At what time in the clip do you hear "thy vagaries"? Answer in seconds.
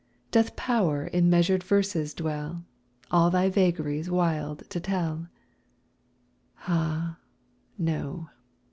3.29-4.09